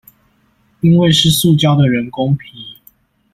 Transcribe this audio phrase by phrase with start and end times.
[0.79, 2.75] 因為是塑膠的人工皮